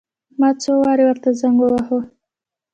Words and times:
ما 0.39 0.49
څو 0.61 0.71
وارې 0.83 1.03
ورته 1.07 1.29
زنګ 1.39 1.57
وواهه. 1.59 1.99